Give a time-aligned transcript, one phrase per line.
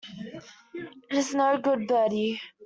[1.11, 2.41] It's no good, Bertie.